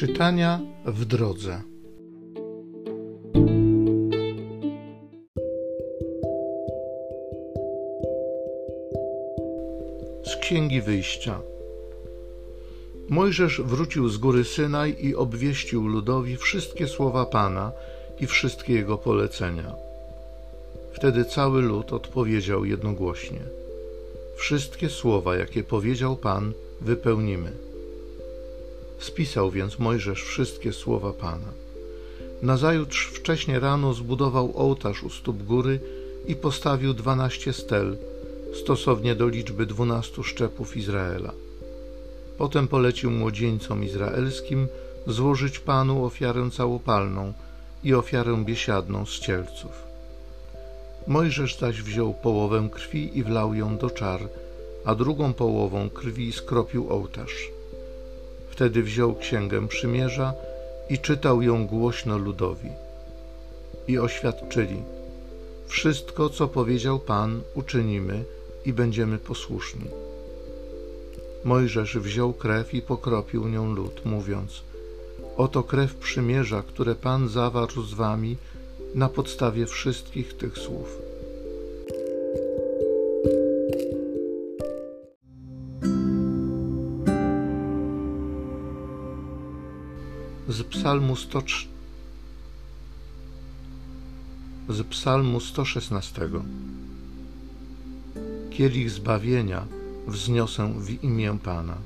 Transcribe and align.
Czytania 0.00 0.60
w 0.86 1.04
drodze. 1.04 1.62
Z 10.24 10.36
Księgi 10.36 10.82
Wyjścia. 10.82 11.40
Mojżesz 13.08 13.60
wrócił 13.60 14.08
z 14.08 14.16
góry 14.18 14.44
Synaj 14.44 14.96
i 15.00 15.14
obwieścił 15.14 15.88
ludowi 15.88 16.36
wszystkie 16.36 16.88
słowa 16.88 17.26
Pana 17.26 17.72
i 18.20 18.26
wszystkie 18.26 18.74
jego 18.74 18.98
polecenia. 18.98 19.74
Wtedy 20.92 21.24
cały 21.24 21.62
lud 21.62 21.92
odpowiedział 21.92 22.64
jednogłośnie: 22.64 23.40
Wszystkie 24.36 24.88
słowa, 24.88 25.36
jakie 25.36 25.64
powiedział 25.64 26.16
Pan, 26.16 26.52
wypełnimy. 26.80 27.69
Spisał 29.00 29.50
więc 29.50 29.78
Mojżesz 29.78 30.22
wszystkie 30.22 30.72
słowa 30.72 31.12
Pana. 31.12 31.52
Nazajutrz 32.42 33.06
wcześnie 33.06 33.60
rano 33.60 33.94
zbudował 33.94 34.52
ołtarz 34.56 35.02
u 35.02 35.10
stóp 35.10 35.42
góry 35.42 35.80
i 36.26 36.36
postawił 36.36 36.94
dwanaście 36.94 37.52
stel, 37.52 37.96
stosownie 38.62 39.14
do 39.14 39.28
liczby 39.28 39.66
dwunastu 39.66 40.22
szczepów 40.22 40.76
Izraela. 40.76 41.32
Potem 42.38 42.68
polecił 42.68 43.10
młodzieńcom 43.10 43.84
izraelskim 43.84 44.68
złożyć 45.06 45.58
Panu 45.58 46.04
ofiarę 46.04 46.50
całopalną 46.50 47.32
i 47.84 47.94
ofiarę 47.94 48.44
biesiadną 48.44 49.06
z 49.06 49.18
cielców. 49.18 49.72
Mojżesz 51.06 51.58
zaś 51.58 51.82
wziął 51.82 52.14
połowę 52.14 52.68
krwi 52.72 53.18
i 53.18 53.22
wlał 53.22 53.54
ją 53.54 53.76
do 53.76 53.90
czar, 53.90 54.28
a 54.84 54.94
drugą 54.94 55.32
połową 55.32 55.90
krwi 55.90 56.32
skropił 56.32 56.92
ołtarz. 56.92 57.59
Wtedy 58.50 58.82
wziął 58.82 59.14
księgę 59.14 59.68
przymierza 59.68 60.34
i 60.90 60.98
czytał 60.98 61.42
ją 61.42 61.66
głośno 61.66 62.18
ludowi. 62.18 62.70
I 63.88 63.98
oświadczyli: 63.98 64.82
Wszystko, 65.66 66.30
co 66.30 66.48
powiedział 66.48 66.98
Pan, 66.98 67.40
uczynimy 67.54 68.24
i 68.64 68.72
będziemy 68.72 69.18
posłuszni. 69.18 69.86
Mojżesz 71.44 71.98
wziął 71.98 72.32
krew 72.32 72.74
i 72.74 72.82
pokropił 72.82 73.48
nią 73.48 73.74
lud, 73.74 74.04
mówiąc: 74.04 74.62
Oto 75.36 75.62
krew 75.62 75.94
przymierza, 75.94 76.62
które 76.62 76.94
Pan 76.94 77.28
zawarł 77.28 77.82
z 77.82 77.94
wami 77.94 78.36
na 78.94 79.08
podstawie 79.08 79.66
wszystkich 79.66 80.36
tych 80.36 80.58
słów. 80.58 81.09
Z 90.50 90.62
psalmu 90.62 91.16
100, 91.16 91.42
z 94.68 94.86
psalmu 94.86 95.40
116 95.40 96.28
Kielich 98.50 98.90
zbawienia 98.90 99.66
wzniosę 100.06 100.72
w 100.78 101.04
imię 101.04 101.38
Pana. 101.42 101.76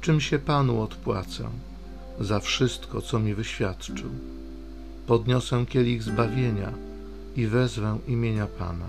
Czym 0.00 0.20
się 0.20 0.38
Panu 0.38 0.82
odpłacę 0.82 1.50
za 2.20 2.40
wszystko, 2.40 3.02
co 3.02 3.18
mi 3.18 3.34
wyświadczył? 3.34 4.10
Podniosę 5.06 5.66
kielich 5.66 6.02
zbawienia 6.02 6.72
i 7.36 7.46
wezwę 7.46 7.98
imienia 8.08 8.46
Pana. 8.46 8.88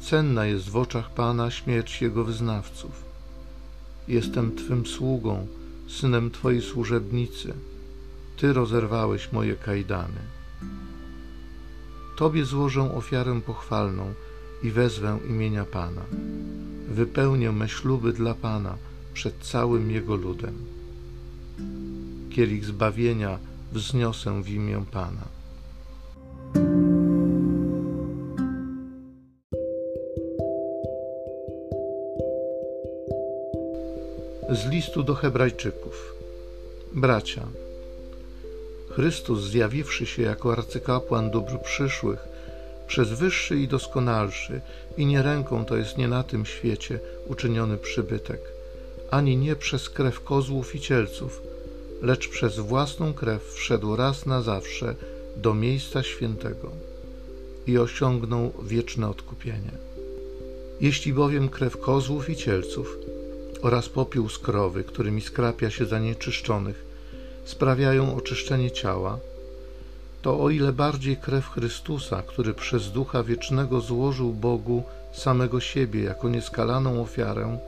Cenna 0.00 0.46
jest 0.46 0.68
w 0.68 0.76
oczach 0.76 1.10
Pana 1.10 1.50
śmierć 1.50 2.02
Jego 2.02 2.24
wyznawców. 2.24 3.04
Jestem 4.08 4.56
Twym 4.56 4.86
sługą, 4.86 5.46
synem 5.88 6.30
Twojej 6.30 6.62
służebnicy. 6.62 7.54
Ty 8.36 8.52
rozerwałeś 8.52 9.32
moje 9.32 9.56
kajdany. 9.56 10.20
Tobie 12.16 12.44
złożę 12.44 12.94
ofiarę 12.94 13.40
pochwalną 13.40 14.14
i 14.62 14.70
wezwę 14.70 15.18
imienia 15.28 15.64
Pana. 15.64 16.02
Wypełnię 16.88 17.52
me 17.52 17.68
śluby 17.68 18.12
dla 18.12 18.34
Pana 18.34 18.76
przed 19.14 19.38
całym 19.38 19.90
Jego 19.90 20.16
ludem. 20.16 20.54
Kielich 22.30 22.64
zbawienia 22.64 23.38
wzniosę 23.72 24.42
w 24.42 24.48
imię 24.48 24.84
Pana. 24.90 25.24
Listu 34.96 35.12
do 35.12 35.14
Hebrajczyków. 35.14 36.14
Bracia, 36.92 37.46
Chrystus, 38.90 39.40
zjawiwszy 39.40 40.06
się 40.06 40.22
jako 40.22 40.52
arcykapłan 40.52 41.30
dóbr 41.30 41.58
przyszłych, 41.64 42.18
przez 42.86 43.08
wyższy 43.08 43.56
i 43.56 43.68
doskonalszy, 43.68 44.60
i 44.96 45.06
nie 45.06 45.22
ręką 45.22 45.64
to 45.64 45.76
jest 45.76 45.98
nie 45.98 46.08
na 46.08 46.22
tym 46.22 46.46
świecie 46.46 46.98
uczyniony 47.26 47.76
przybytek, 47.76 48.40
ani 49.10 49.36
nie 49.36 49.56
przez 49.56 49.90
krew 49.90 50.20
kozłów 50.20 50.74
i 50.74 50.80
cielców, 50.80 51.42
lecz 52.02 52.28
przez 52.28 52.58
własną 52.58 53.14
krew 53.14 53.42
wszedł 53.52 53.96
raz 53.96 54.26
na 54.26 54.42
zawsze 54.42 54.94
do 55.36 55.54
miejsca 55.54 56.02
świętego 56.02 56.70
i 57.66 57.78
osiągnął 57.78 58.52
wieczne 58.62 59.08
odkupienie. 59.08 59.72
Jeśli 60.80 61.12
bowiem 61.12 61.48
krew 61.48 61.80
kozłów 61.80 62.30
i 62.30 62.36
cielców 62.36 62.98
oraz 63.62 63.88
popiół 63.88 64.28
z 64.28 64.38
krowy, 64.38 64.84
którymi 64.84 65.20
skrapia 65.20 65.70
się 65.70 65.86
zanieczyszczonych, 65.86 66.84
sprawiają 67.44 68.16
oczyszczenie 68.16 68.70
ciała, 68.70 69.18
to 70.22 70.40
o 70.40 70.50
ile 70.50 70.72
bardziej 70.72 71.16
krew 71.16 71.48
Chrystusa, 71.48 72.22
który 72.22 72.54
przez 72.54 72.92
Ducha 72.92 73.22
Wiecznego 73.22 73.80
złożył 73.80 74.32
Bogu 74.32 74.82
samego 75.12 75.60
siebie 75.60 76.02
jako 76.02 76.28
nieskalaną 76.28 77.02
ofiarę, 77.02 77.58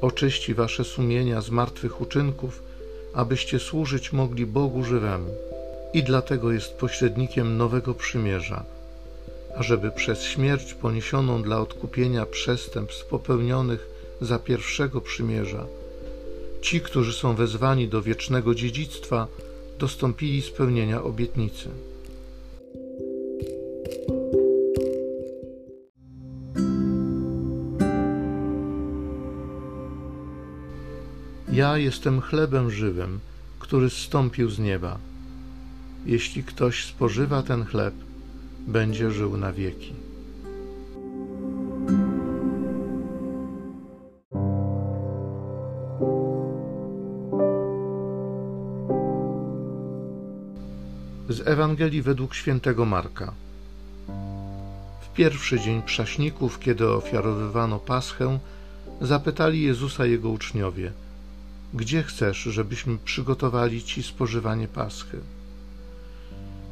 oczyści 0.00 0.54
wasze 0.54 0.84
sumienia 0.84 1.40
z 1.40 1.50
martwych 1.50 2.00
uczynków, 2.00 2.62
abyście 3.14 3.58
służyć 3.58 4.12
mogli 4.12 4.46
Bogu 4.46 4.84
żywemu. 4.84 5.30
I 5.94 6.02
dlatego 6.02 6.52
jest 6.52 6.74
pośrednikiem 6.74 7.56
nowego 7.56 7.94
przymierza, 7.94 8.64
ażeby 9.56 9.90
przez 9.90 10.22
śmierć 10.22 10.74
poniesioną 10.74 11.42
dla 11.42 11.60
odkupienia 11.60 12.26
przestępstw 12.26 13.06
popełnionych 13.06 13.93
za 14.24 14.38
pierwszego 14.38 15.00
przymierza, 15.00 15.66
ci, 16.62 16.80
którzy 16.80 17.12
są 17.12 17.34
wezwani 17.34 17.88
do 17.88 18.02
wiecznego 18.02 18.54
dziedzictwa, 18.54 19.26
dostąpili 19.78 20.42
spełnienia 20.42 21.02
obietnicy. 21.02 21.68
Ja 31.52 31.78
jestem 31.78 32.20
chlebem 32.20 32.70
żywym, 32.70 33.20
który 33.58 33.90
zstąpił 33.90 34.50
z 34.50 34.58
nieba. 34.58 34.98
Jeśli 36.06 36.44
ktoś 36.44 36.84
spożywa 36.84 37.42
ten 37.42 37.64
chleb, 37.64 37.94
będzie 38.66 39.10
żył 39.10 39.36
na 39.36 39.52
wieki. 39.52 40.03
Z 51.28 51.48
Ewangelii 51.48 52.02
według 52.02 52.34
świętego 52.34 52.84
Marka. 52.84 53.32
W 55.00 55.14
pierwszy 55.14 55.60
dzień 55.60 55.82
prześników, 55.82 56.58
kiedy 56.58 56.88
ofiarowywano 56.88 57.78
paschę, 57.78 58.38
zapytali 59.00 59.62
Jezusa 59.62 60.06
jego 60.06 60.30
uczniowie: 60.30 60.92
Gdzie 61.74 62.02
chcesz, 62.02 62.38
żebyśmy 62.38 62.98
przygotowali 62.98 63.82
ci 63.82 64.02
spożywanie 64.02 64.68
paschy? 64.68 65.20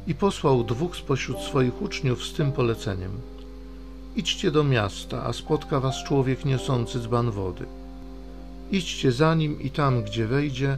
I 0.07 0.15
posłał 0.15 0.63
dwóch 0.63 0.95
spośród 0.95 1.39
swoich 1.39 1.81
uczniów 1.81 2.23
z 2.23 2.33
tym 2.33 2.51
poleceniem: 2.51 3.11
Idźcie 4.15 4.51
do 4.51 4.63
miasta, 4.63 5.23
a 5.23 5.33
spotka 5.33 5.79
was 5.79 6.03
człowiek 6.03 6.45
niosący 6.45 6.99
dzban 6.99 7.31
wody. 7.31 7.65
Idźcie 8.71 9.11
za 9.11 9.35
nim 9.35 9.61
i 9.61 9.69
tam, 9.69 10.03
gdzie 10.03 10.27
wejdzie, 10.27 10.77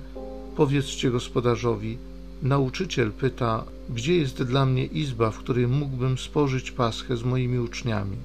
powiedzcie 0.56 1.12
gospodarzowi: 1.12 1.98
Nauczyciel 2.42 3.12
pyta, 3.12 3.64
gdzie 3.90 4.16
jest 4.16 4.44
dla 4.44 4.66
mnie 4.66 4.86
izba, 4.86 5.32
w 5.32 5.38
której 5.38 5.68
mógłbym 5.68 6.18
spożyć 6.18 6.72
paschę 6.72 7.18
z 7.18 7.24
moimi 7.24 7.60
uczniami. 7.60 8.18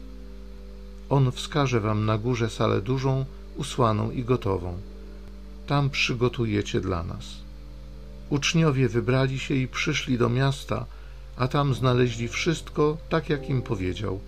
On 1.11 1.33
wskaże 1.33 1.81
wam 1.81 2.07
na 2.07 2.19
górze 2.19 2.51
salę 2.51 2.81
dużą, 2.81 3.25
usłaną 3.57 4.11
i 4.11 4.25
gotową. 4.25 4.79
Tam 5.67 5.91
przygotujecie 5.91 6.81
dla 6.81 7.03
nas. 7.03 7.25
Uczniowie 8.31 8.89
wybrali 8.89 9.39
się 9.39 9.55
i 9.55 9.69
przyszli 9.69 10.19
do 10.19 10.29
miasta, 10.29 10.87
a 11.37 11.49
tam 11.49 11.75
znaleźli 11.75 12.29
wszystko 12.29 12.97
tak, 13.09 13.29
jak 13.29 13.51
im 13.51 13.63
powiedział, 13.63 14.21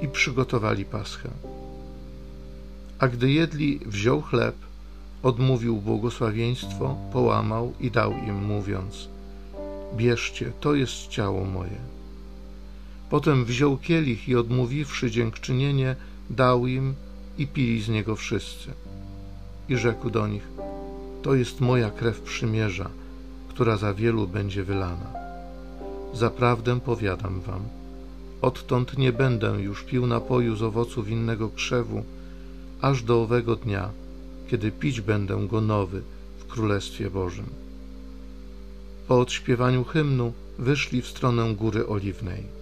i 0.00 0.08
przygotowali 0.08 0.84
paschę. 0.84 1.30
A 2.98 3.08
gdy 3.08 3.30
jedli, 3.30 3.80
wziął 3.86 4.22
chleb, 4.22 4.54
odmówił 5.22 5.76
błogosławieństwo, 5.76 6.96
połamał 7.12 7.72
i 7.80 7.90
dał 7.90 8.12
im, 8.12 8.44
mówiąc: 8.44 9.08
Bierzcie, 9.96 10.52
to 10.60 10.74
jest 10.74 11.08
ciało 11.08 11.44
moje. 11.44 11.78
Potem 13.10 13.44
wziął 13.44 13.78
kielich 13.78 14.28
i 14.28 14.36
odmówiwszy 14.36 15.10
dziękczynienie, 15.10 15.96
dał 16.30 16.66
im 16.66 16.94
i 17.38 17.46
pili 17.46 17.82
z 17.82 17.88
niego 17.88 18.16
wszyscy. 18.16 18.70
I 19.68 19.76
rzekł 19.76 20.10
do 20.10 20.26
nich: 20.26 20.48
To 21.22 21.34
jest 21.34 21.60
moja 21.60 21.90
krew 21.90 22.20
przymierza, 22.20 22.90
która 23.48 23.76
za 23.76 23.94
wielu 23.94 24.26
będzie 24.26 24.64
wylana. 24.64 25.12
Zaprawdę 26.14 26.80
powiadam 26.80 27.40
wam, 27.40 27.62
odtąd 28.42 28.98
nie 28.98 29.12
będę 29.12 29.48
już 29.48 29.82
pił 29.84 30.06
napoju 30.06 30.56
z 30.56 30.62
owoców 30.62 31.08
innego 31.08 31.48
krzewu, 31.48 32.04
aż 32.80 33.02
do 33.02 33.22
owego 33.22 33.56
dnia, 33.56 33.90
kiedy 34.50 34.72
pić 34.72 35.00
będę 35.00 35.46
go 35.46 35.60
nowy 35.60 36.02
w 36.38 36.46
Królestwie 36.46 37.10
Bożym. 37.10 37.69
Po 39.10 39.20
odśpiewaniu 39.20 39.84
hymnu 39.84 40.32
wyszli 40.58 41.02
w 41.02 41.06
stronę 41.06 41.54
Góry 41.54 41.86
Oliwnej. 41.86 42.59